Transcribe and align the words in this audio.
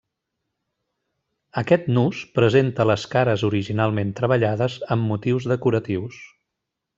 Aquest 1.61 1.91
nus 1.97 2.21
presenta 2.39 2.87
les 2.93 3.05
cares 3.13 3.43
originalment 3.51 4.15
treballades 4.21 4.79
amb 4.97 5.07
motius 5.13 5.47
decoratius. 5.53 6.19